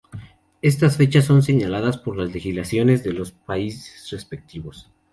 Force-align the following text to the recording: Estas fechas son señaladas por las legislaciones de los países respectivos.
Estas 0.63 0.97
fechas 0.97 1.25
son 1.25 1.43
señaladas 1.43 1.95
por 1.97 2.17
las 2.17 2.33
legislaciones 2.33 3.03
de 3.03 3.13
los 3.13 3.31
países 3.33 4.09
respectivos. 4.09 4.89